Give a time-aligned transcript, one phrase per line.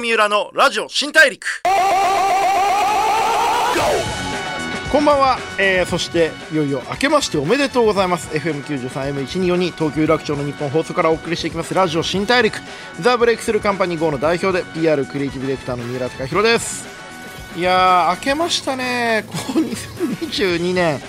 [0.00, 1.62] 三浦のラジオ新大陸。
[4.90, 8.28] こんばんは、えー、そしていよいよ明けましておめでとうございます。
[8.36, 11.74] FM93M1242 東京有楽町の日本放送からお送りしていきます。
[11.74, 12.58] ラジオ新大陸。
[13.00, 16.88] ザ・ブレイクスルーカンパニー GO の代表で PR クリエイティブディレクターの三浦貴弘です。
[17.56, 19.24] いやー明けましたね。
[19.28, 21.00] こう2022年。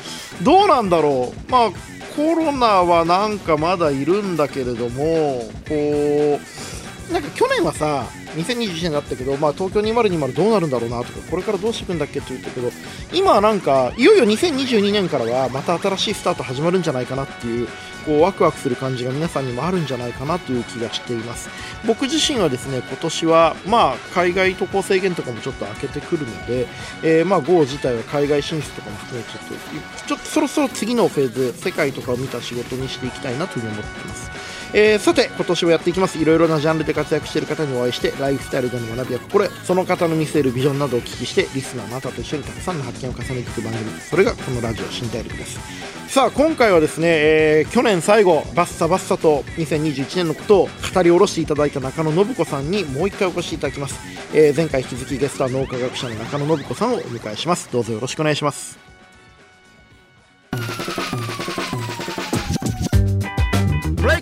[0.43, 1.51] どうなんだろう。
[1.51, 1.71] まあ
[2.15, 6.80] コロナはなんかまだいるんだけれどもこう
[7.11, 12.71] なんか去年はさ2021年だったけど、まあ、東京2020どうなるんだろうなとかこれからどうしていくんだっけって言ったけど
[13.13, 17.67] 今はなんかいよいよ2022年からはまた新しいスタート始まるんじゃないかなっていう
[18.05, 21.49] こうワクワクする感じが皆さんにもあるんじゃないかなという気がしています。
[21.85, 26.67] 僕自身はですね今年はまあ海外渡航制限とかもちょっと開けてくるので、
[27.03, 34.31] えー、まあ GO 自体は海外進出とかも含めちょっとちょっとそろそろ次のフェーズ世界とかを見た仕事にしていきたいなというふうに思っています。
[34.73, 36.17] えー、さて今年もやっていきます。
[36.17, 43.91] いろいろなジャンルで活躍している方にお会いしてライフスタイルでの学びや心得その方の見せるビジョンなどをお聞きしてリスナーのあなたと一緒にたくさんの発見を重ねていく番組。
[43.99, 45.59] それがこのラジオ新大陸です。
[46.07, 53.97] さあ今回はですね、えー、去年最後バッサバッサと2021年のことを語り下ろしていただいた中野信子さんにもう一回お越しいただきます、
[54.33, 57.71] えー、前回引き続きゲストは脳科学者の中野信子さんをお迎えします。
[57.71, 58.90] どうぞよろしくお願いします。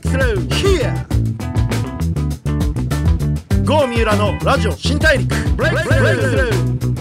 [0.09, 0.93] Through here.
[3.63, 5.35] 郷三浦のラジオ新大陸。
[5.55, 6.98] ブレイクスルー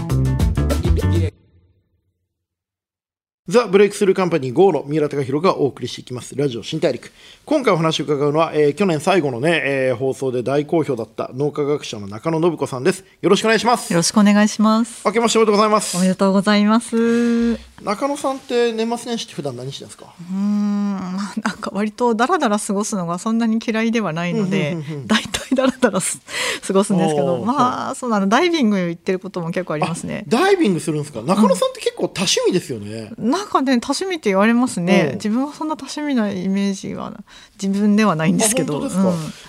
[3.50, 7.10] ザ・ブレイクスルーカンパニー GO の三浦貴弘がお送りしていきます、ラジオ新大陸。
[7.46, 13.06] 今回お話を伺うのは、えー、去年最後のね、えー、放送で大好評だった脳科学者の中野信子さんです。
[13.22, 13.90] よろしくお願いします。
[13.90, 15.00] よろしくお願いします。
[15.06, 15.96] 明けましておめでとうございます。
[15.96, 17.54] おめでとうございます。
[17.82, 20.12] 中野さんって年末年始って普段何してんですか？
[20.30, 24.76] うん、なんか割とだらだら過ごすのがそんなに嫌いではないので、
[25.06, 30.24] 大体だらだら過ごすんですけど、まあ、そうなの、ダイビング行ってることも結構ありますね。
[30.28, 31.22] ダイビングするんですか？
[31.22, 33.12] 中野さんって結構多趣味ですよね。
[33.18, 35.12] うん、なんかね、多趣味って言われますね。
[35.14, 37.12] 自分はそんな多趣味なイメージは
[37.60, 38.80] 自分ではないんですけど。
[38.80, 38.88] うん、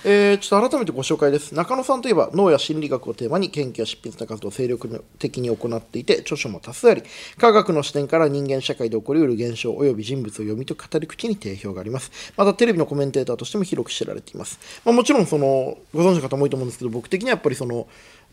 [0.06, 1.54] えー、ちょっと改めてご紹介です。
[1.54, 7.04] 中野さんといえば脳や心理学をテーマに研究や執筆な活動を精力的に行っていて、著書も多数あり、
[7.38, 12.12] 科学の視点から人間社会で起こりうる現象及び人物を読み解く語り口に定評があります。
[12.38, 14.60] またテレビのコメンテーターとしても広く知られています。
[14.86, 17.88] まあ、もちろんそのご存知の方も多いと思うんですけど僕的にはやっぱりその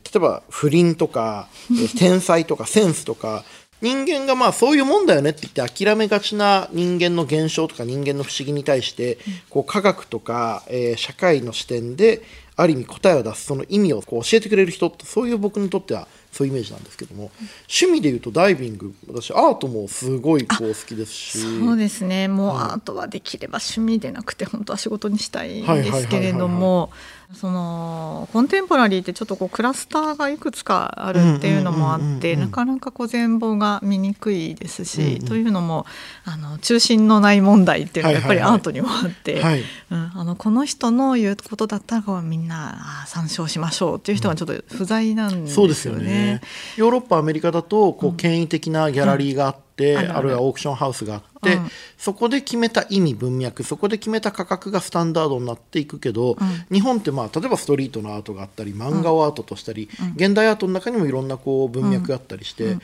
[0.05, 1.49] 例えば不倫とか
[1.99, 3.45] 天才とかセンスとか
[3.83, 9.19] 人間がまあそういうもんだよねって言って諦めがちな人間の現象とか人間の不思議に対して
[9.51, 12.23] こう科学とか、えー、社会の視点で
[12.57, 17.31] ある意味答えを出すその意味をこう教えてくれる人ってそういう僕にとってはそういうイメージなんですけども、
[17.61, 18.95] 趣味でいうとダイビング。
[19.09, 21.39] 私アートもすごいこう好きですし。
[21.39, 22.29] そうですね。
[22.29, 26.91] もうアートはできれば趣味でなくて本当は仕事にしたいんですけれども
[27.35, 35.87] そのコンテンポラリーってちょっとこうクラスターがいくつかあるっていうのもあってなかなかこう全貌が見にくいですし、うんうん、というのも
[36.25, 39.43] あの中心のない問題っていうのがやっぱりアートにもあって、
[39.91, 45.53] あのこの人の言うことだったらみんな参照しましょうっていう人がちょっと不在なんですよね。
[45.53, 46.41] そうですよね。
[46.77, 62.77] ヨーロッパアメリカだとこう権威的なギャラリーがあって、うん、あるいはオークションハウスがあって、うん、そこで決めた意味文脈そこで決めた価格がスタンダードになっていくけど、うん、日本ってまあ例えばストリートのアートがあったり漫画をアートとしたり、現代アートの中にもいろんなこう文脈があったりして、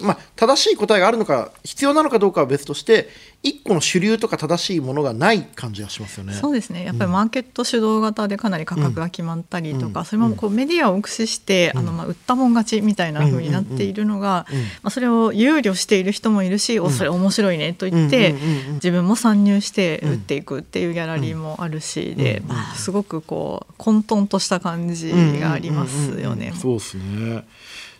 [0.00, 3.08] まあ、正しい答えがあるのか必要なのかどうかは別として
[3.44, 6.32] 一個の主流とか正しいものがない感じがしますよね。
[6.32, 6.82] そうですね。
[6.82, 14.46] やっぱりマーケット主導型でかなり価格が決まったりとか、うん、それもこうメディアを駆使して、うん、あのまあ売ったもん勝ちみたいな風になっているのが、
[14.82, 18.34] まあ、それを憂慮している人もいるし、おそれ面白いねと言って、
[18.74, 26.54] 自分も参入して売っていくっていうギャラリーもあるしで、まあ、すごくこう混沌とした感じがありますよね。
[26.56, 27.44] そうですね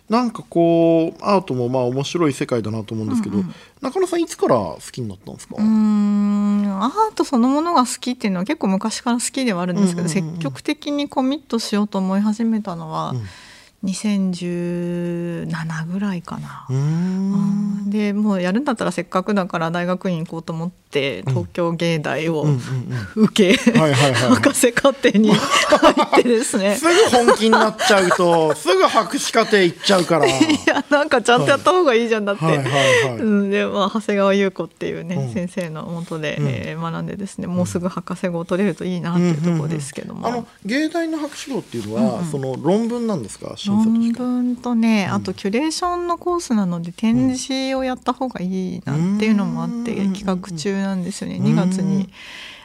[0.09, 5.55] なんかこうアートもまあ面白い世界だなと思うんですけど、うんうん、中野さんいつから好きになったんですか？
[5.57, 6.81] うん。
[6.81, 13.25] アートそのものが好きっていうのは結構昔から好きではあるんですけど、積極的にコミットしようと思い始めたのは、うん。
[13.83, 16.67] 2017ぐらいかな。
[17.87, 22.45] でもうやるんだったらせっかくだから大学院行こうと思って東京芸大を
[23.15, 26.77] 受け博士課程に 入ってですね。
[26.77, 26.93] すぐ
[27.25, 30.25] 本気になっちゃうとすぐ博士課程行っちゃうから。
[30.29, 30.31] い
[30.65, 43.55] やなんかちゃんとやった方がいいじゃんだって、で、まあ、長谷川優子っていうね、うん、先生のもとで、うん、えー、学んでですねもうすぐ博士号を取れるといいなっていうところですけども、あの芸大の博士号っていうのは、うんうん、その論文なんですか？
[43.67, 51.37] 論文とね、あとキュレーションのコースなので展示をやった方がいいなっていうのもあって企画中なんですよね。
[51.37, 52.09] 2月に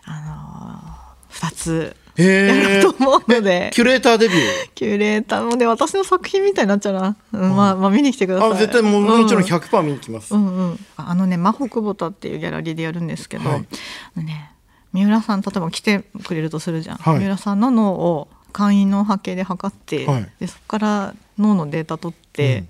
[0.04, 3.70] あの2つやると思うので。
[3.72, 4.40] キュレーターデビュー？
[4.74, 8.50] キュレーターもね私の作品みたいになっちゃうな、うん、まあまあ見に来てください。
[8.52, 14.52] あ絶対もうもちろん100%見に来ます、うんうん、あのね真帆久保田っていうギャラリーでやるんですけど、はい、ね
[14.92, 22.68] 三浦さん例えば来てくれるとするじゃん、はい、三浦さんの脳を簡易脳波計で測って、はい、でそこから脳のデータ取って、うん、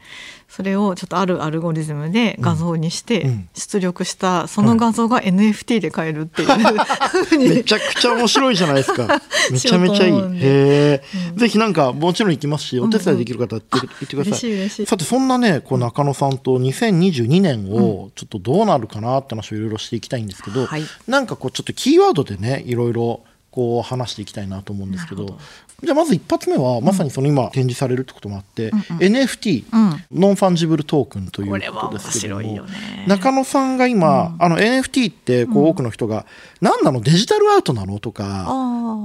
[0.49, 9.21] それをちょっとあるアルゴリズムで画像にして出力したその画像が NFT で買えるっていう、はい、めちゃくちゃ面白いじゃないですか。
[9.53, 10.13] めちゃめちゃいい。
[10.13, 11.03] へえ、
[11.33, 14.87] うん、ぜひなんかもちろん行きますしお手伝いできる方言って,、ってください。
[14.87, 25.39] さてそんなねこう中野さんと2022年をちょっとどうなるかなって話をいろいろしていきたいんですけど、はい、なんかこうちょっとキーワードでねいろいろこう話していきたいなと思うんですけど
[25.83, 32.67] じゃあまず一発目はまさにその今展示されるってこともあって、うんうん、NFT、うん、ノンファンジブルトークンということですけども、
[33.07, 36.25] 中野さんが今、うん、あの NFT ってこう多くの人が、うん、
[36.61, 38.47] 何なのデジタルアートなのとか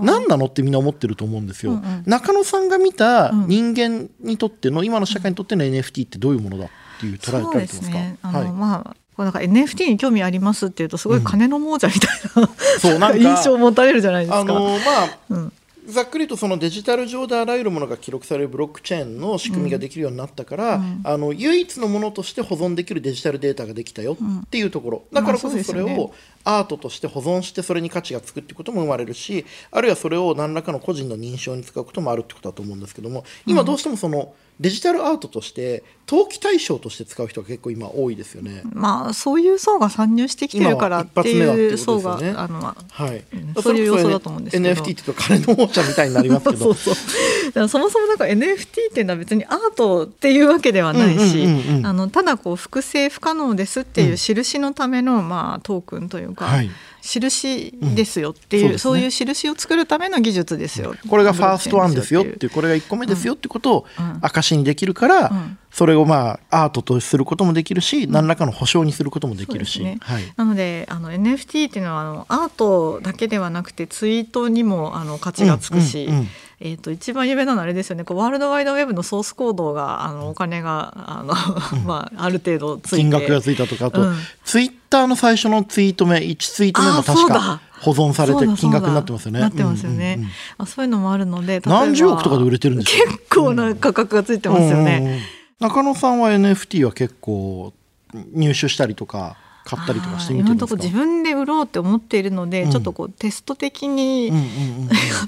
[0.03, 6.69] 何なのってみんな思ってると思うんですよ、うんうん、中野さんが見た人間にとっての今の社会にとっての NFT ってどういうものだっ
[6.99, 7.97] ていう捉え方ですか、
[8.27, 12.49] はい、まあこうなんか NFT に興味ありますっていうとすごい金の亡者みたいな、うん、
[12.79, 14.39] そうなんか 印象を持たれるじゃないですか。
[14.39, 15.44] あのまあ、うん
[15.87, 38.61] ざっくりとそのデジタル上であらゆるものが記録されるブロックチェーンの仕組みができるようになったから、うん、あの唯一のものとして保存できるデジタルデータができたよっていうところ、だからこそそれをアートとして保存してそれに価値がつくってことも生まれるしあるいはそれを何らかの個人の認証に使うこともあるってことだと思うんですけども今どうしてもその、デジタルアートとして投機対象として使う人が結構今多いですよね。
[38.71, 42.75] まあそういう層が参入してきてるからっていう層が、ね、あのは
[43.13, 43.23] い、
[43.61, 44.69] そういう要素だと思うんですけど。
[44.69, 46.57] NFT って言うと金の亡者みたいになりますけど。
[46.75, 51.47] そうそうそもそもなんか NFT っていうのは別にアートっていうわけではないし、
[51.83, 56.45] あのただこう複製不可能ですっていう印のための、まあトークンというか。
[56.45, 56.69] はい
[57.05, 63.85] 印ですよっていう、うん、そう、ね,、いう印を作るための技術ですよ、これがファーストワンですよっていうこれが1個目ですよってことを
[64.21, 65.31] 証にできるから、
[65.71, 69.97] それをまあアートとすることもできるし、何らかの保証にすることもできるし、ね。
[70.01, 76.27] はい、なのであの NFT っていうのはあのアートだけではなくてツイートにもあの価値がつくし、うんうんうん
[76.59, 78.03] えーと、一番有名なのはあれですよね。
[78.03, 81.33] こうワールドワイドウェブのソースコードがあのお金があの、
[81.85, 82.97] まあ、ある程度ついて。
[82.97, 89.39] 金額がついたとかあと、うん、ツイッターの最初のツイート目1ツイート目も確か保存されて金額になってますよね。
[89.41, 94.99] なってますよね、うんうんうん、あそういうのもあるので何十億とかで売れてるんです結構な価格がついてますよね。
[95.01, 95.07] うん。
[95.07, 95.19] うんうん
[95.59, 97.73] 中野さんは NFT は結構
[98.13, 100.81] 入手したりとか買ったりとかしてみてるんですか？
[100.81, 104.37] 自分で売ろうって思っているので、うん、ちょっとこうテスト的に、やっ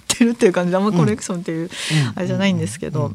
[0.07, 1.69] てるっていう感じであんまコレクションっていう
[2.16, 3.13] あれじゃないんですけど、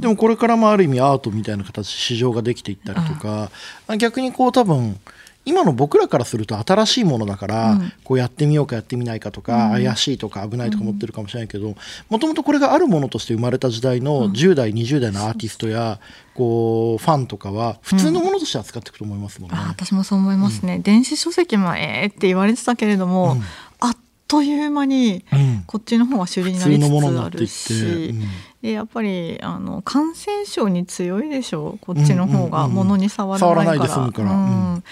[0.00, 3.50] でもこれからもある意味アートみたいな形市場ができていったりとか、
[3.96, 4.98] 逆にこう多分
[5.46, 11.76] 今の僕らからすると新しいものだから、うん、こうやってみようかやってみないかとか、うん、怪しいとか危ないとか思ってるかもしれないけど
[12.10, 16.00] もともとこれがあるものとして生まれた時代の10代、20代のアーティストや
[16.34, 19.56] こうファンとかは普通のものとして扱っていくと思いますもんね。
[19.68, 23.36] 私もそう思いますね、電子書籍もえーって言われてたけれども、
[23.78, 23.96] あっ
[24.28, 25.24] という間に
[25.66, 28.14] こっちの方が主流になりつつあるし、
[28.66, 31.78] でやっぱりあの感染症に強いでしょう。
[31.78, 33.96] こっちの方が物に触らないから。
[33.96, 34.74] うんうん。
[34.74, 34.84] うん。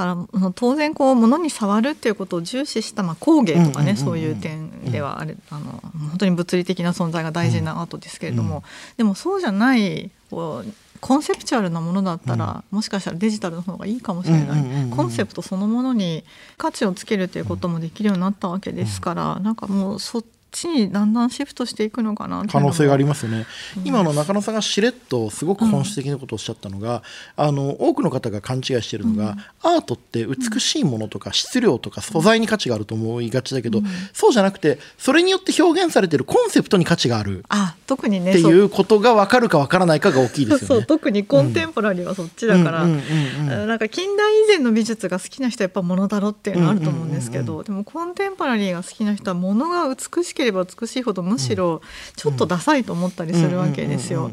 [0.00, 8.62] から当然こう物に触るっていうことを重視した、まあ、工芸とかね、そういう点ではあれあの本当に物理的な存在が大事なアートですけれども、うん、
[8.96, 16.24] でもそうじゃないこうコンセプチュアルなものだったら、うん、もしかしたらデジタルの方がいいかもしれない、コンセプトそのものに
[16.56, 23.46] 価値をつけるということもできるようになったわけですから、うん、なんかもうそっちにだんだんシフトしていくのかな可能性がありますよね、
[23.84, 27.02] 今の中野さんがしれっとすごく本質的なことをおっしゃったのが、
[27.36, 37.44] うん、あの多くの方が勘違いしているのが、うん、アートって美しいものとか質量とか素材に価値があると思いがちだけど、うん、そうじゃなくてそれによって表現されているコンセプトに価値がある。
[37.48, 40.86] あ特にねっていうことが分かるか分からないかが大きいですよね。
[40.86, 42.86] 特にコンテンポラリーはそっちだから。
[42.86, 51.82] なんか近代以前の美術が好きな人はやっぱ物だろっていうのはあると思うんですけど、でもコンテンポラリーが好きな人は物が美しければ美しいほどむしろ
[52.16, 54.30] ちょっとダサいと思ったりするわけですよ。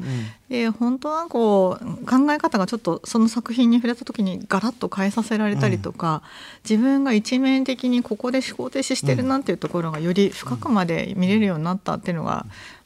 [0.49, 6.21] で本当はこう考え方がちょっとその作品に触れた時にガラッと変えさせられたりとか、
[6.63, 12.45] 自分が一面的にここで思考停止してるなっていうところがより深くまで見れるようになったっていうのが、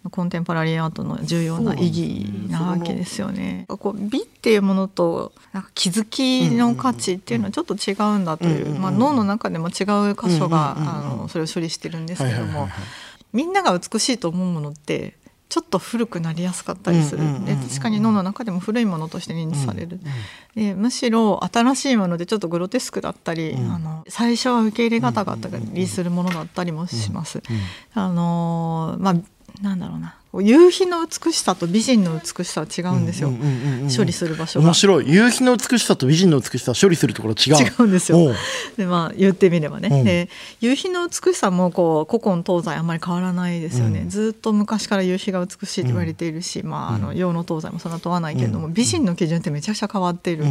[0.10, 3.66] コンテンポラリーアートの重要な意義なわけですよね。
[3.68, 12.68] こう美っていうものとなんか気づきの価値っていうのはちょっと違うんだという、まあ、脳の中でも違う箇所が、あのそれを処理してるんですけども。
[13.34, 15.16] みんなが美しいと思うものって
[15.50, 20.00] ちょっと古くなりやすかったりする、で確かに脳の中でも古いものとして認知される、
[20.56, 27.44] でむしろ新しいものでちょっとグロテスクだったり、あの最初は受け入れ方があったりするものだったりもします。
[27.94, 29.16] あのまあ
[29.62, 33.34] なんだろうな夕日の美しさと美人の美しさは違うんですよ、
[33.96, 34.66] 処理する場所が。
[34.66, 35.10] 面白い。
[35.10, 38.34] 夕日の美しさと美人の美しさ処理するところ違う違うんですよ。
[38.78, 40.30] でまあ言ってみればね、うん、で
[40.62, 50.46] 夕日の美しさもこう古今東西あんまり変わらないですよね、うん、ずっと昔から夕日が美しいと言われているし、うん、まああの洋の東西もそんな問わないけれども、美人の基準ってめちゃくちゃ変わっている、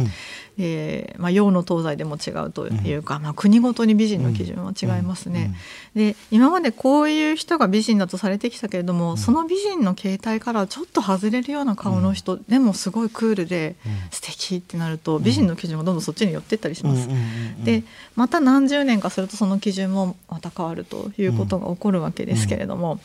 [0.57, 5.55] えーまあ、洋の東西でも違うというか、まあ、国ごとに美人の基準は違いますね、
[5.95, 13.75] で今までこういう人が美人だとされてきたけれども、その美人の形態からちょっと外れるような顔の人、でもすごいクールで
[14.11, 17.07] 素敵ってなると、美人の基準もどんどんそっちに寄っていったりします。
[17.63, 17.83] で
[18.15, 22.99] また何十年かするとその基準もまた変わるということが起こるわけですけれども、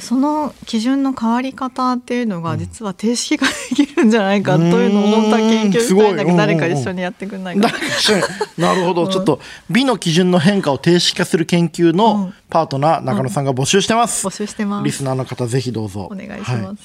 [0.00, 7.68] その基準の変わり方っていうのが実は定式化できるんじゃないかというのを本当は研究したいんだけど誰か一緒にやってくんないか
[8.58, 8.74] な。
[8.74, 9.40] るほど、ちょっと
[9.70, 14.84] 美の基準の変化を定式化する研究のパートナー、中野さんが募集してます、募集してます。
[14.84, 16.08] リスナーの方ぜひどうぞ。
[16.08, 16.76] お願いします、はい。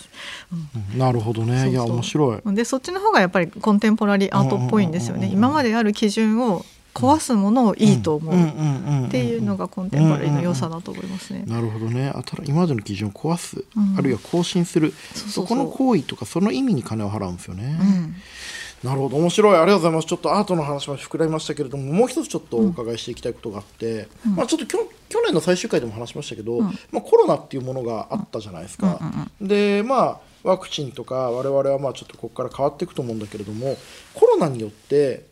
[0.94, 1.70] うん、なるほどね。
[1.70, 2.56] いや面白い。
[2.56, 5.30] でそっちの方がやっぱりコンテンポラリーアートっぽいんですよね。
[5.32, 9.06] 今まである基準を壊すものをいいと思う。
[9.06, 11.44] っていうのがコンテンポラリーの良さだと思いますね。
[11.46, 12.12] なるほどね。
[12.16, 14.92] あた今までの基準を壊す、うん、あるいは更新する。
[15.14, 17.78] そこの行為とかその意味に金を払うんですよね。
[17.80, 18.16] うん
[18.84, 19.18] なるほど。
[19.18, 19.58] 面白い。
[19.58, 20.08] ありがとうございます。
[20.08, 29.00] ちょっとアートの話も膨らみましたけれどももう一つちょっとお伺いしていきたいことがあって、うん、まあ、ちょっと去年の最終回でも話しましたけど、うん、まあ、コロナっていうものがあったじゃないですか、
[29.42, 33.78] でまあワクチンとか我々はまあちょっとここから変わっていくと思うんだけれども
[34.14, 35.26] コロナによって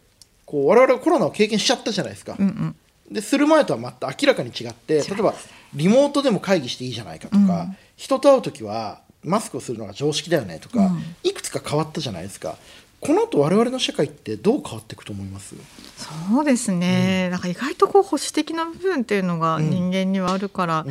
[0.46, 2.36] こう我々はコロナを経験しちゃったじゃないですか。
[2.38, 2.76] うんうん。
[3.12, 5.34] でする前とはまた明らかに違って例えば
[5.74, 12.58] リモートでも会議していいじゃないかとか、うん、人と会う時はマスクをするのが常識だよねとか、うん、いくつか変わったじゃないですか
[13.00, 15.56] この後我々の社会ってどう変わっていくと思います？
[15.98, 20.86] そうですね、うん、なんか意外とこう保守的な部分っていうのが人間にはあるから、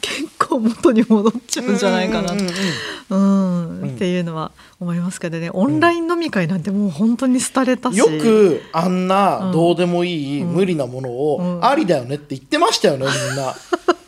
[0.00, 2.36] 結構元に戻っちゃうんじゃないかな、う
[3.16, 5.50] んっていうのは思いますけどね。
[5.52, 13.54] オンライン飲み会なんてもう本当に廃れたし、よくあんなどうでもいい、無理なものをありだよねって言ってましたよねみんな。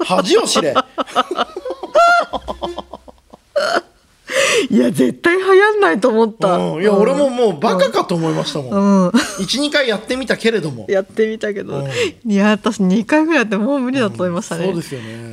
[0.05, 0.75] 恥を知れ
[4.71, 10.87] いや絶対流行んないと思った、うん、いや、俺ももうバカかと思いましたもん、うん、12回やってみたけれども。
[10.89, 15.33] やってみたけど、うん、いや私2回ぐらいやってもう無理だと思いましたね、そうですよね、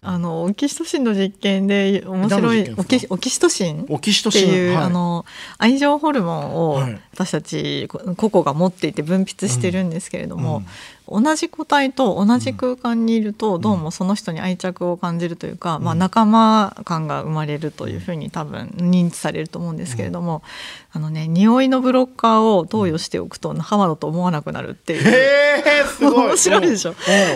[0.00, 3.84] あのオキシトシンの実験で面白いオキオキシトシン？
[3.84, 5.24] っていう、はい、あの
[5.58, 10.62] 愛情ホルモンを私たち個々が持っていて分泌してるんですけれども、
[11.06, 20.42] 同じ個体と同じ空間にいると、どうもその人に愛着を感じるというか、まあ、仲間感が生まれるというふうに多分認知されると思うんですけれども、
[20.92, 25.02] あのね匂いのブロッカーを投与しておくと仲間だと思わなくなるっていう。
[25.06, 26.28] へすごい。
[26.28, 26.94] 面白いでしょ、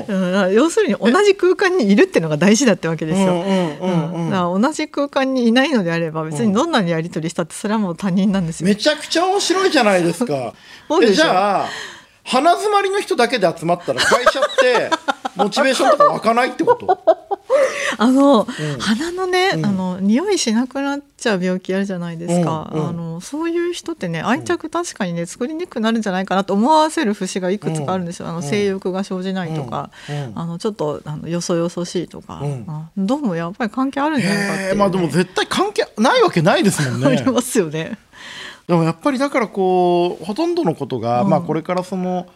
[0.08, 0.14] う
[0.48, 3.44] ん、要するに同じ空間にいるっていうのが大事だってわけですよ。
[3.44, 8.66] だから同じ空間にいないのであれば別にどんなにやり取りしたってそれはもう他人なんですよ。
[8.66, 10.54] めちゃくちゃ面白いじゃないですか。
[11.14, 11.68] じゃあ
[12.28, 14.90] 鼻詰まりの人だけで集まったら会社って
[15.34, 16.98] モチベーションとか湧かないってこと？
[17.96, 29.90] あの、うん、鼻のね、うん、あの匂いしなくなっちゃう病気あるじゃないですか、うんうん、あのそういう人ってね愛着確かにね作りにくくなるんじゃないかなと思わせる節がいくつかあるんですよ、あの性欲が生じないとか、
[30.34, 32.42] あのちょっとあのよそよそしいとか、
[32.96, 37.06] どうもやっぱり関係あるんじゃないかって、ね、まあでも絶対関係ないわけないですもんね。
[37.08, 37.98] ありますよね。
[38.68, 42.28] でもやっぱりだからこうほとんどのことが、まあこれからその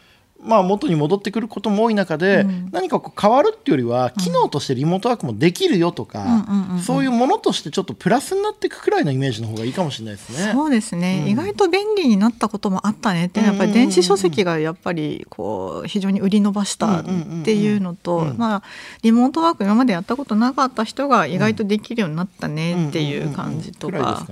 [0.42, 6.44] まあ、元に戻ってくることも多い中で、うん、何かこう変わるっていうよりは機能としてリモートワークもできるよとか、
[6.84, 10.52] そういうものとしてちょっとプラスになっていくくらいのイメージの方がいいかもしれないですね。
[10.52, 17.04] そうですね、うん、意外と便利になったこともあったねってやっぱり電子書籍がやっぱりこう非常に売り伸ばしたっ
[17.44, 18.62] ていうのと、まあ、
[19.02, 24.26] リモートワーク今までやったことなかった人が意外とできるようになったねっていう感じとか。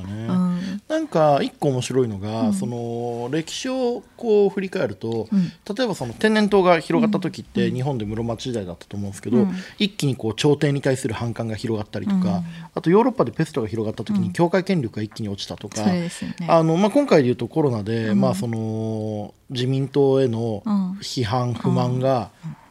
[0.90, 12.42] なんか一個面白いのが、うん、その歴史をこう振り返ると、うん、例えばその天然痘が広がった時って日本で室町時代だったと思うんですけど、うん、一気にこう朝廷に対する反感が広がったりとか、
[12.74, 15.84] あとヨーロッパでペストが広がった時に教会権力が一気に落ちたとか、
[16.48, 20.64] あのまあ、今回でいうとコロナで、まあ、その自民党への
[21.00, 22.30] 批判、不満が、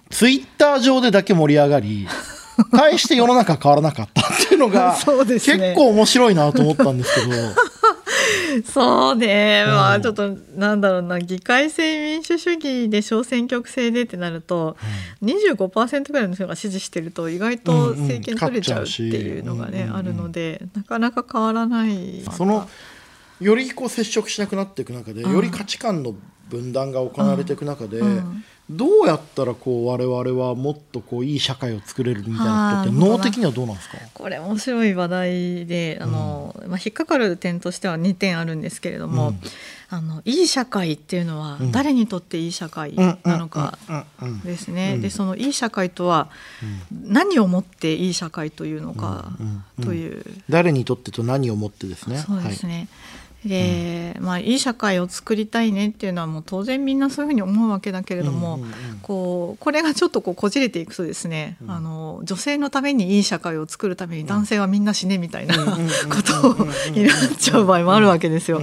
[0.09, 2.07] ツイッター上でだけ盛り上がり。
[2.71, 7.68] 対して世の中変わらなかったっていうのが 結構面白いなと思ったんですけど
[8.65, 14.77] そうね、うん、まあちょっとなんだろうな議会制民主主義で小選挙区制でってなると、
[15.21, 22.23] うん、25%ぐらいの人が支持してると意外と政権取れちゃうっていうのがね、あるのでなかなか変わらない。
[22.31, 22.69] その
[23.39, 26.15] よりこう接触しなくなっていく中で、より価値観の
[26.49, 28.01] 分断が行われていく中で、
[28.69, 33.97] どうやったらこう我々はもっとこういい社会を作れるみたいなことって脳的にはどうなんですか？
[34.13, 39.39] これ面白い話題であの、うん、まあ、引っかかる点としては2点あるんですけれども、うん、
[39.89, 43.77] あのいい社会っていうのは誰にとっていい社会なのか
[44.43, 44.97] ですね。
[44.97, 46.29] でそのいい社会とは
[46.91, 49.31] 何をもっていい社会というのか
[49.83, 50.23] という。
[50.49, 52.17] 誰にとってと何をもってですね。
[52.17, 52.75] そうですね。
[52.75, 52.87] はい
[53.45, 65.63] で、まあ、いい社会を作りたいねっていうのはもう当然みんなそういうふうに思うわけだけれども、うんうんうん、こうこれがちょっとこうこじれていくとですね、うん、あの女性のためにいい社会を作るために男性はみんな死ねみたいなこ
[66.21, 68.61] とになっちゃう場合もあるわけですよ。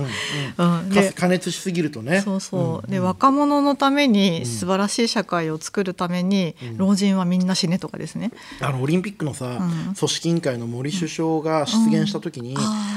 [0.90, 2.20] で加熱しすぎるとね。
[2.20, 2.90] そうそう。
[2.90, 8.30] で若者のために素晴らしい社会を作るために老人はみんな死ねとかですね。
[8.60, 12.56] あのオリンピックのさ、うん、組織委員会の森首相が出現した時に、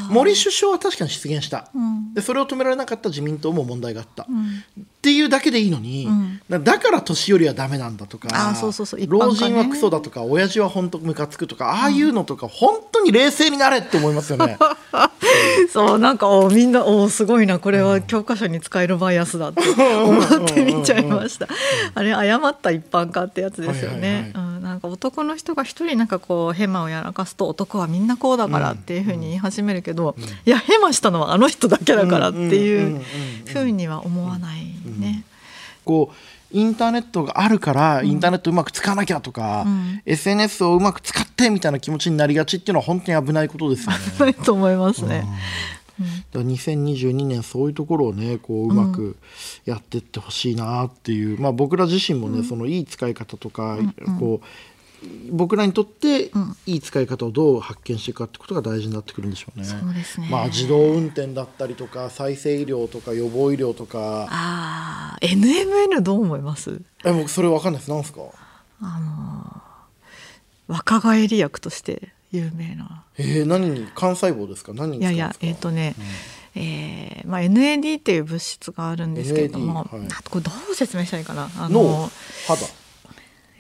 [0.10, 1.69] 森首相は確かに出現した。
[2.14, 4.28] でそれを止められなかった自民党も問題があった、っ
[5.02, 6.08] ていうだけでいいのに、
[6.50, 8.28] だから年寄りはダメなんだとか
[9.08, 14.58] 老人はクソだとか親父は本当ムカつくとかああいうのとか、本当に冷静になれって思いますよね。
[15.72, 17.60] そうなんかおみんなおすごいな。
[17.60, 19.62] これは教科書に使えるバイアスだって
[20.04, 21.48] 思って見ちゃいました。
[21.94, 24.34] あれ誤った一般化ってやつですよね。
[24.80, 33.02] なんか男の人が一人なんかこうヘマをやらかすと男はみんなこうだからっていうふうに言い始めるけど、いやヘマしたのはあの人だけだからっていう
[33.46, 34.64] ふうには思わない
[34.98, 35.26] ね。
[35.84, 43.98] こうインターネットがあるからインターネットうまく使わなきゃとか、うん、SNS をうまく使ってみたいな気持ちになりがちっていうのは本当に危ないことですよね。
[44.18, 45.26] 危 ないと思いますね。
[46.00, 49.18] うん、だ2022年そういうところをねこううまく
[49.66, 53.78] やっていってほしいなっていう、まあ、僕ら自身もね、そのいい使い方とか、
[54.20, 54.46] こう
[55.32, 56.32] 僕らにとって
[56.66, 59.66] いい使い方をどう発見していくかってことが大事になってくるんでしょうね。
[59.66, 60.28] そうですね。
[60.30, 64.28] まあ、自動運転だったりとか再生医療とか予防医療とか。
[64.30, 66.82] あ NMN どう思います？
[67.06, 67.90] え僕それ分かんないです。
[67.92, 68.22] 何ですか？
[68.82, 69.62] あの
[70.76, 73.04] 若返り薬として有名な。
[73.18, 73.80] えー、何に？
[73.82, 74.74] 幹細胞ですか？
[74.74, 75.96] 何にいやいやえっ、ー、とね、
[76.56, 79.88] うん、えーまあ、NAD っていう物質があるんですけれども、はい、
[80.30, 81.50] これどう説明したらいいかな？
[81.58, 82.10] あの
[82.48, 82.62] 肌？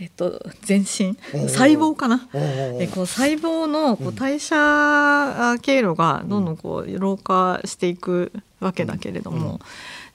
[0.01, 1.17] えっと、全身？
[1.33, 2.29] 細胞かな？
[2.33, 8.31] えこう細胞のこう代謝経路がどんどんこう老化していく
[8.61, 9.59] わけだけれども、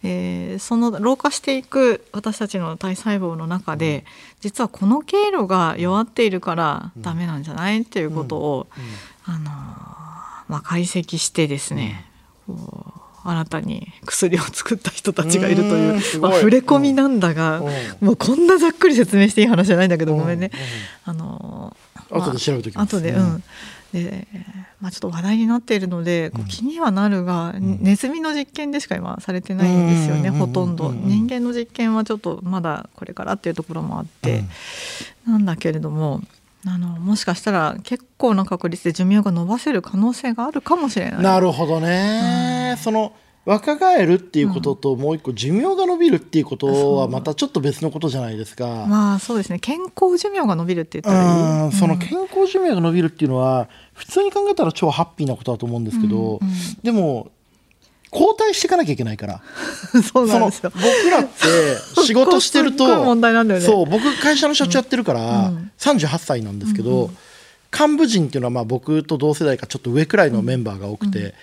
[0.02, 4.06] えー、その老化していく私たちの体細胞の中で
[4.40, 7.82] 実はこの経路が弱っているからダメなんじゃない？
[7.82, 8.66] っていうことを、
[9.26, 9.50] あの
[10.48, 12.06] まあ、解析してですね、
[12.46, 12.54] こ
[12.96, 17.62] う新たに薬を作った人たちがいるというまあ、触れ込みなんだが、
[18.00, 20.50] もうこんなざっくり説明していい話じゃないんだけど、ごめんね。
[21.04, 21.74] あの
[22.10, 22.96] まあ、後で調べときます。
[22.96, 23.42] 後で、うん。
[23.94, 24.26] で、
[24.80, 30.92] まあ、ちょっと話題になっているので、こう気にはなるが、ネズミの実験でしか今されてないんですよね、ほとんど。
[30.92, 34.44] 人間の実験はちょっとまだこれからっていうところもあって、
[35.26, 36.20] なんだけれども。
[36.66, 36.88] あの。
[36.88, 41.22] もしかしたら結構な確率で寿命が延ばせる可能性があるかもしれない。
[41.22, 43.12] なるほどね、うん、その
[43.44, 48.86] 若返るっていうことと、もう一個寿命が延びるっていうことはまたちょっと別のことじゃないですか。
[48.88, 49.58] まあそうですね。
[49.58, 57.32] 健康寿命が延びるって言ったらいい、うん、その健康寿命が延びるっていうのは普通に考えたら超ハッピーなことだと思うんですけど、うんうん、でも
[58.14, 59.42] 交代していかなきゃいけないから。
[60.12, 60.72] そうなんですよ。
[60.74, 63.66] 僕らって仕事してると 問題なんだよね。
[63.66, 67.16] そう僕会社の社長やってるから、うん、38歳なんですけど、うん
[67.76, 71.34] 幹部陣っていうのはまあ僕と同世代かちょっと上くらいのメンバーが多くて、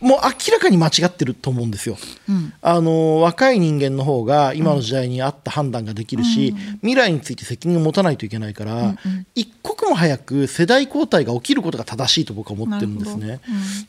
[0.00, 1.96] もう明らかに間違ってると思うんですよ、
[2.28, 8.96] うん、あの若い人間の方が今の時代に合った判断ができるし、うん、未来について責任を持たないといけないから、うんうん、
[9.34, 13.40] 一刻も早く世代交代が起きることが正しいと僕は思ってるんですね、うん、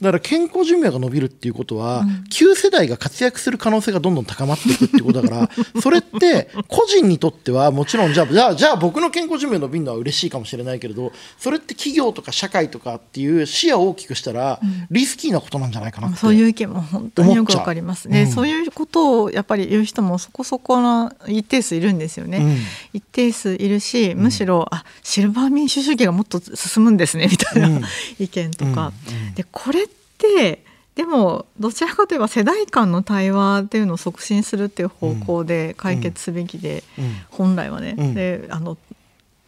[0.02, 5.50] だから健康寿命が伸びるっていうことは、旧世代が活躍する可能性がどんどん高まっていくっていうことだから
[5.82, 14.60] それって個人にとってはもちろんじゃあじゃあじゃあ僕の健康寿命伸びるのは嬉しいかもしれないけれどそれって企業とか社会とかっていう視野を大きくしたら
[14.92, 18.26] リスキーなことなんじゃないかなそういう意見も本当によくわかりますね、う。
[18.26, 22.58] ん、そういうことをやっぱり言う人もそこそこの一定数いるんですよね、うん、
[22.94, 27.82] 一定数いるしむしろ、あシルバー民主主義がもっと進むんですねみたいな、
[28.20, 28.92] 意見とか、
[29.36, 30.64] でこれって
[30.96, 36.84] でもどちらかといえば世代間の対話っていうのを促進するっていう方向で解決すべきで、
[37.30, 38.78] 本来はね、であの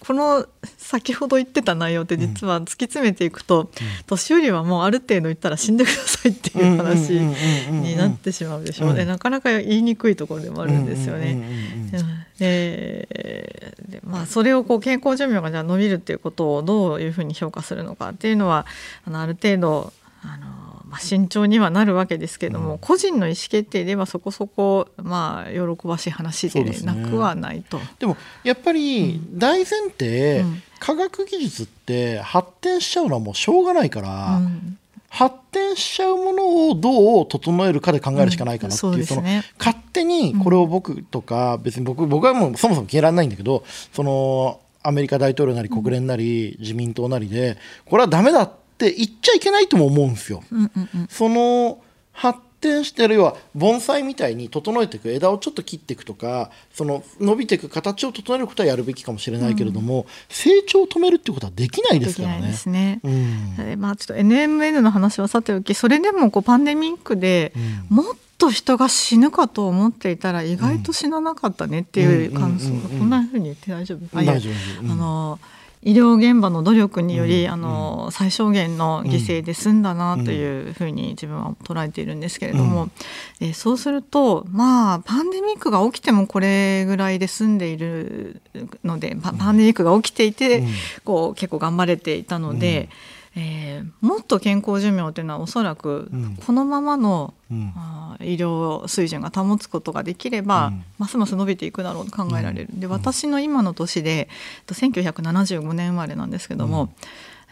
[0.01, 3.69] この先ほど言ってた内容って実は突き詰めていくと、うん、
[4.07, 12.27] 年寄りはもうある程度言ったら死んでくださいっていう話になってしまうでしょうね、なかなか言いにくいところでもあるんですよね。
[12.39, 18.65] でまあ、それをこう健康寿命がじゃあ伸びるっていうことをどういうふうに評価するのかっていうのは
[19.05, 20.50] あのある程度あの
[20.91, 27.77] まあ、慎重にはなるわけですけれども、うん、個人の意思決定ではそこそこ、まあ、喜ばしい話でなくはないと。
[27.77, 34.77] でね、でもやっぱり大前提、うん、科学技術って発展しちゃうのはもうしょうがないから、うん、
[35.07, 39.21] 発展しちゃうものをどう整えるかで考えるしかないかなっていう,、その
[39.57, 50.43] 勝手にこれを僕とか、別に僕僕はもうそもそも消えられないんだけどそのアメリカ大統領なり国連なり自民党なりでこれはダメだってって言っちゃいけないとも思うんですよ。
[50.51, 62.47] うんうんうん、その発展してる要は盆栽みたいに整えていく枝をちょっと切っていくとかその伸びていく形を整えることはやるべきかもしれないけれども、うん、成長を止めるってことはできないですからね。
[62.47, 62.99] ですね。
[63.03, 67.53] うん、まあちょっと NMN の話はさておきそれでもこうパンデミックで
[67.89, 74.15] もっと人が死ぬかと思っていたら意外と死ななかったねっていう感想、こんなふうに言って大丈夫？
[74.15, 75.39] 大丈夫、あの
[75.83, 82.91] 医療現場の努力により、うん、あの最小限の犠牲で済んだなというふうに自分は捉えているんですけれども、うん、
[83.47, 88.41] えそうするとまあパンデミックが起きてもこれぐらいで済んでいる
[88.83, 90.63] のでパンデミックが起きていて、
[91.03, 92.89] こう結構頑張れていたので。
[93.35, 96.11] えー、もっと健康寿命というのはおそらく
[96.45, 97.73] このままのうん、
[98.21, 104.29] 医療水準が保つことができれば、うん、ますます伸びていくだろうと考えられる、で私の今の年で
[104.67, 106.93] 1975年生まれなんですけども、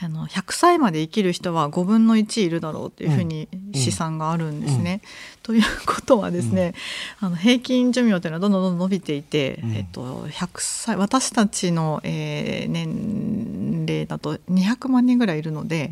[0.02, 5.02] あの100歳まで生きる人は5分の1いるだろうというふうに試算があるんですね。
[5.44, 6.74] ということはですね、
[7.20, 15.92] あの平均寿命というのはどんどんどんどん伸びていて、えっと、100歳私たちの、えー、年齢だと200万人ぐらいいるので。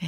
[0.00, 0.06] え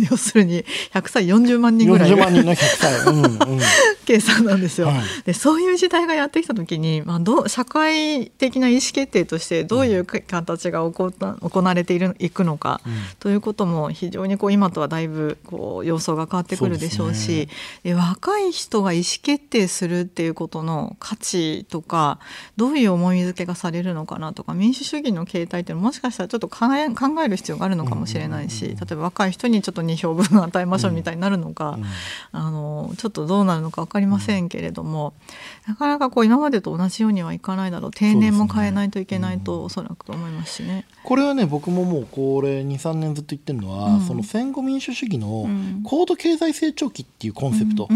[0.00, 2.10] ー、 要するに100歳40万人ぐらい。
[2.10, 3.38] 40万人の100歳、うんうん、
[4.06, 17.48] 計算なんですよ、はい、でそういう時代がやってきた時に、まあ、ど社会的な意思決定としてどういう形が行行われているいくのか、うん、ということも非常にこう今とはだいぶこう様相が変わってくるでしょうし
[17.82, 22.18] で、ね、若い人が意思決定するっていうことの価値とか
[22.56, 31.84] どういう思い付けがされるのかなとか民主主義の形態っていうのももしかしたらちょっと考え考える必要があるのかもしれないし、例えば若いい人にちょっと2票分与えましょうみたいになるのか、うん、
[32.32, 35.14] あのちょっとどうなるのか分かりませんけれども、
[35.66, 37.90] なかなかこう今までと同じようにはいかないだろう。
[37.90, 40.84] 定年も変えないといけないとおそらく思いますしね。
[41.04, 45.46] これはね僕ももうこれ23年ずっと言ってるのは、うん、その戦後民主主義の
[45.84, 47.88] 高度経済成長期っていうコンセプト、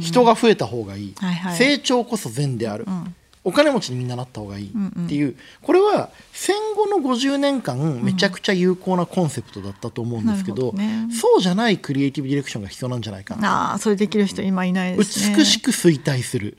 [0.00, 2.84] 人が増えた方がいい、はいはい、成長こそ善である。
[2.86, 13.74] うんお金持ちにみんななった方がいいっていう、うんうん、これは戦後の50年間めちゃくちゃ有効なコンセプトだったと思うんですけどうんどね、そうじゃないクリエイティブディレクションが必要なんじゃないかな。
[13.74, 15.36] あそれできる人今いないですね。
[15.36, 16.56] 美しく衰退する、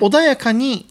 [0.00, 0.88] うん、穏やかに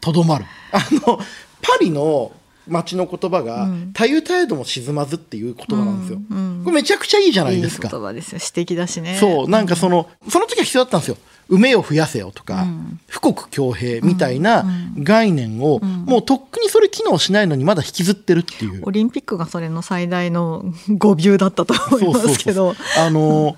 [0.00, 0.46] とどまる。
[0.72, 1.18] あの
[1.60, 2.32] パリの
[2.66, 7.88] 街の言葉が「たゆたえども沈まず」っていう言葉なんですよ、うんうん、これめちゃくちゃいいじゃないですか。
[7.88, 8.38] いい言葉ですよ。
[8.38, 9.16] 詩的だしね。
[9.18, 11.16] そうなんかその、その時は必要だったんですよ
[11.50, 14.64] 梅を増やせよとか、うん、富国強兵みたいな
[14.98, 18.82] 概念を、もうとっくにそれ機能しないのにまだ引きずってるっていう。
[18.84, 22.74] オリンピックがそれの最大の 誤謬だったと思いますけど。
[22.98, 23.56] あの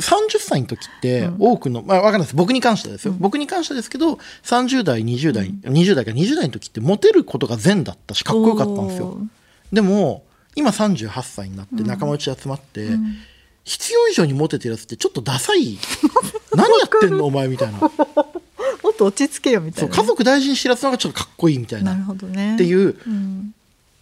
[0.00, 2.34] 30歳の時って多くの、まあ分かんないです。
[2.34, 9.16] 僕に関してですよ、うん、僕に関してですけど30代20代、うん、20代から20代の時ってモテることが善だったしかっこよかったんですよ。
[9.72, 10.24] でも
[10.56, 13.16] 今38歳になって仲間内集まって、うん。
[13.64, 15.78] 必要以上にモテてるやつってちょっっとダサい
[16.58, 17.78] 何やってんのお前みたいな。
[18.82, 21.92] もっと落ち着けよみたいな、ね、家族大事にしてるやつのがちょっとかっこいいみたいな。
[21.92, 23.54] なるほど、ね、っていう、うん、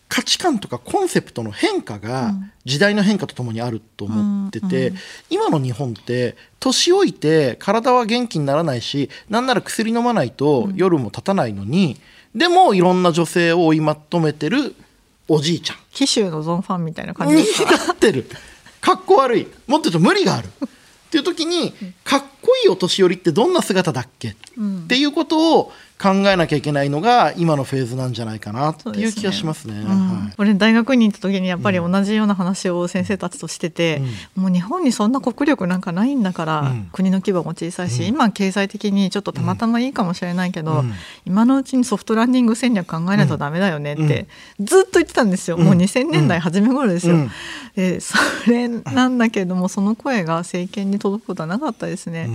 [0.09, 2.35] 価値観とかコンセプトの変化が
[2.65, 11.99] 時代の変化とともにあると思ってて、うんうん、今の日本って年老いて体は元気にならないしなんなら薬飲まないと夜も立たないのに、
[12.35, 14.75] でもいろんな女性を追いまとめてる
[15.29, 15.77] おじいちゃん。
[15.93, 17.87] 紀州のゾンファンみたいな感じですか？
[17.87, 18.29] なってる。
[18.81, 19.49] かっこ悪い。
[19.67, 20.49] もっと言うと無理がある。
[20.49, 20.69] っ
[21.11, 21.73] ていう時に
[22.05, 29.75] かっこいいお年寄りってどんな姿だっけ、うん、っていうことを考えなきゃいけないのが今のフェーズなんじゃないかなっていう気がしますね。
[29.75, 30.09] すねうん。
[30.09, 34.03] はい、俺大学に行った時にやっぱり同じような話を先生たちとしてて、
[34.37, 40.83] うん、もう日本にそんな国力なんかないんだから、うん、国の規模も小さいし、今経済的にちょっとたまたまいいかもしれないけど、
[41.25, 44.27] 今のうちにソフトランディング戦略考えないとダメだよねって
[44.59, 47.17] ずっと言ってたんですよ、もう2000年代初め頃ですよ。
[47.77, 48.17] でそ
[48.49, 52.29] れなんだけどもその声が政権に届くことはなかったですね。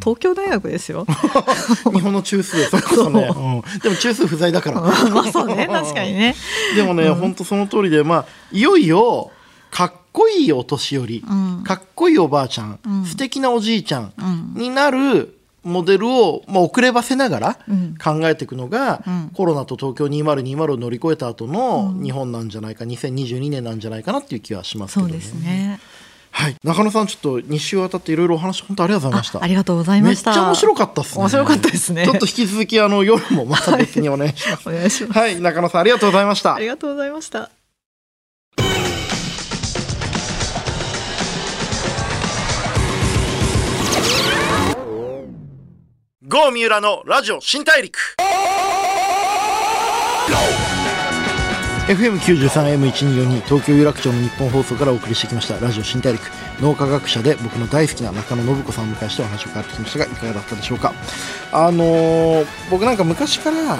[0.00, 1.06] 東京大学ですよ。
[1.92, 3.40] 日本の中枢それこそね、う。
[3.78, 4.80] ん、でも中枢不在だから。
[5.10, 5.68] まあそうね。
[5.70, 6.34] 確かにね。
[6.76, 9.30] でもね、うん、本当その通りでまあいよいよ
[9.70, 14.12] かっこいいお年寄り、うん、かっこいいおばあちゃん、うん、素敵なおじいちゃん
[14.54, 17.54] になるモデルを、まあ、遅ればせながら
[18.02, 25.12] 考えていくのが、うん、コロナと東京2020を乗り越えた後の日本なんじゃないか、うん、2022年なんじゃないかなっていう気はしますけどね。
[25.12, 25.80] そうですね
[26.42, 29.42] はい、中野さんちょっと2週わたっていろいろお話本当 ありがとうございました。
[29.44, 30.30] ありがとうございました。
[30.30, 31.20] めっちゃ面白かったですね。
[31.20, 32.04] 面白かったですね。
[32.04, 35.20] ちょっと引き続きあの夜もまた別にお願いします、はい、お願いします。
[35.20, 36.54] はい中野さんありがとうございました。
[36.54, 37.50] ありがとうございました。
[46.24, 48.16] 郷三浦のラジオ新大陸
[51.88, 56.22] FM93M1242 東京有楽町の日本放送からお送りしてきましたラジオ新大陸。
[56.60, 60.94] 脳科学者で僕の大好きな中野信子さんを迎えしてお話を伺ってきましたがいかがだったでしょうか？
[61.50, 63.78] あのー、僕なんか昔から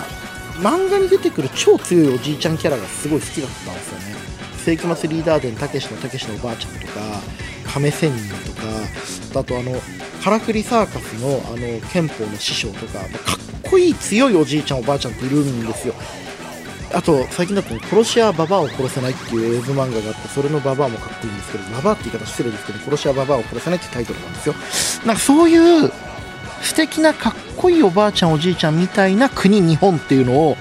[0.57, 4.17] 漫画に出てくる超強いおじいちゃんキャラがすごい好きだったんですよね。
[4.65, 6.93] 世紀末リーダー伝たけしのたけしのおばあちゃんとか
[7.73, 9.81] 亀仙人とかあとあの
[10.23, 15.95] からくりサーカスのあの憲法の師匠とかかっこいい強いおじいちゃんおばあちゃんっているんですよ。
[16.95, 24.55] あと最近だと、ね殺し屋ババアを殺せないっていう映像漫画があってそれのババアもかっこいいんですけどババアって言い方失礼ですけど殺し屋ババアを殺せないってタイトルなんですよ。
[25.07, 25.93] なんかそういう
[26.63, 30.57] 素敵なかっこいいおばあちゃんおじいちゃんみたいな国日本っていうのを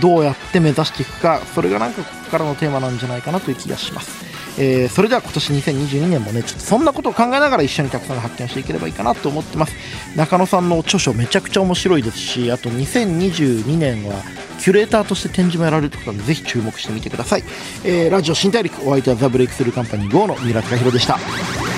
[0.00, 4.31] どうやって目指していくかそれがなんかここからのテーマなんじゃないかなという気がします。
[4.58, 9.74] えー、それでは今年2022年もねちょっとそんなことを考えながら一緒にたくさん発見していければいいかなと思ってます。
[10.16, 14.14] 中野さんの著書めちゃくちゃ面白いですしあと2022年は
[14.60, 17.44] キュレーターとして展示もやられるということでぜひ注目してみてください、
[17.84, 21.71] えー、ラジオ新大陸お相手はザ・ブレイクスルーカンパニー GO の三浦貴弘でした。